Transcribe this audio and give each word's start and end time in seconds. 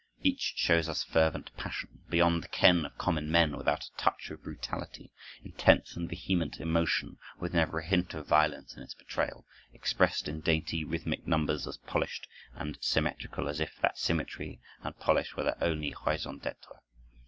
Each 0.23 0.53
shows 0.57 0.89
us 0.89 1.03
fervent 1.03 1.55
passion, 1.57 2.01
beyond 2.09 2.41
the 2.43 2.47
ken 2.47 2.85
of 2.87 2.97
common 2.97 3.29
men, 3.31 3.55
without 3.55 3.83
a 3.83 3.97
touch 4.01 4.31
of 4.31 4.41
brutality; 4.41 5.11
intense 5.43 5.95
and 5.95 6.09
vehement 6.09 6.59
emotion, 6.59 7.19
with 7.39 7.53
never 7.53 7.77
a 7.77 7.85
hint 7.85 8.15
of 8.15 8.25
violence 8.25 8.75
in 8.75 8.81
its 8.81 8.95
betrayal, 8.95 9.45
expressed 9.73 10.27
in 10.27 10.39
dainty 10.41 10.83
rhythmic 10.83 11.27
numbers 11.27 11.67
as 11.67 11.77
polished 11.77 12.27
and 12.55 12.79
symmetrical 12.81 13.47
as 13.47 13.59
if 13.59 13.77
that 13.83 13.99
symmetry 13.99 14.59
and 14.81 14.97
polish 14.97 15.35
were 15.35 15.43
their 15.43 15.63
only 15.63 15.93
raison 16.07 16.39
d'être. 16.39 16.79